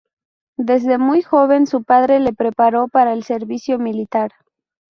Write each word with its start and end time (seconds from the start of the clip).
Desde 0.57 0.97
muy 0.97 1.21
joven 1.21 1.67
su 1.67 1.83
padre 1.83 2.19
le 2.19 2.33
preparó 2.33 2.87
para 2.87 3.13
el 3.13 3.23
servicio 3.23 3.77
militar. 3.77 4.31